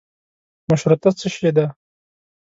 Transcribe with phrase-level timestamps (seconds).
[0.69, 1.65] مشروطه څشي ده.